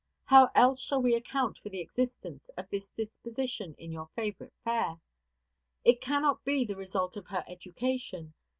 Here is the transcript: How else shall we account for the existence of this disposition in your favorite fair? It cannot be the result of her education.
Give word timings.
How 0.25 0.49
else 0.55 0.79
shall 0.81 0.99
we 0.99 1.13
account 1.13 1.59
for 1.59 1.69
the 1.69 1.79
existence 1.81 2.49
of 2.57 2.67
this 2.71 2.89
disposition 2.89 3.75
in 3.75 3.91
your 3.91 4.09
favorite 4.15 4.55
fair? 4.63 4.99
It 5.85 6.01
cannot 6.01 6.43
be 6.43 6.65
the 6.65 6.75
result 6.75 7.17
of 7.17 7.27
her 7.27 7.43
education. 7.47 8.33